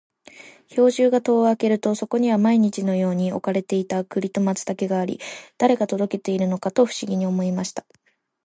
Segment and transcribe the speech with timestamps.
[0.67, 5.19] 兵十が戸を開けると、そこには毎日のように置かれていた栗と松茸があり、
[5.59, 7.85] 誰が届けているのかと不思議に思いました。